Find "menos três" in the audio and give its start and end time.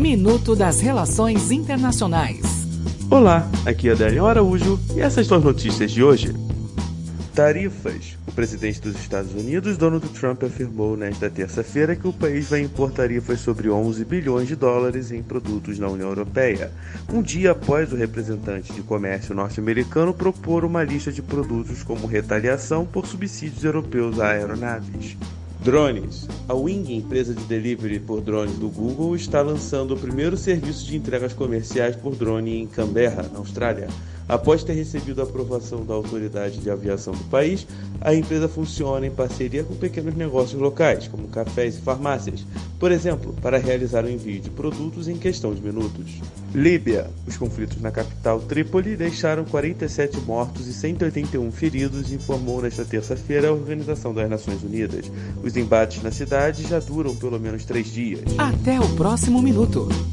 57.40-57.92